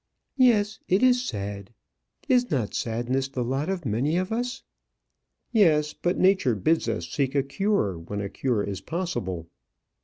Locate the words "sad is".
1.27-2.49